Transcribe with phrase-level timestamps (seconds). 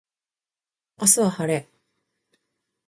[0.99, 1.67] 明日は晴れ